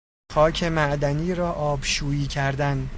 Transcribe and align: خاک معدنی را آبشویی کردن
خاک 0.31 0.63
معدنی 0.63 1.35
را 1.35 1.51
آبشویی 1.53 2.27
کردن 2.27 2.87